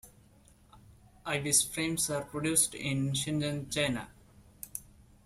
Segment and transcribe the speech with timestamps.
[1.27, 4.09] Ibis frames are produced in Shenzhen, China.